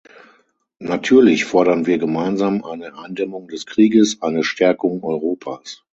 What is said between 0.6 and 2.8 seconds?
Natürlich fordern wir gemeinsam